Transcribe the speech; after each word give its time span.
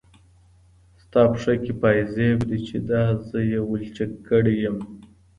ستا 1.03 1.21
پښه 1.31 1.53
كي 1.63 1.73
پايزيب 1.81 2.37
دی 2.49 2.59
چي 2.67 2.77
دا 2.89 3.03
زه 3.27 3.39
يې 3.51 3.59
ولچك 3.69 4.11
كړی 4.27 4.53
يم 4.65 4.77